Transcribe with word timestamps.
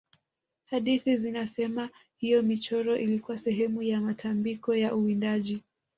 hadithi 0.65 1.17
zinasema 1.17 1.89
hiyo 2.17 2.41
michoro 2.43 2.97
ilikuwa 2.97 3.37
sehemu 3.37 3.81
ya 3.81 4.01
matambiko 4.01 4.75
ya 4.75 4.95
uwindaji 4.95 5.61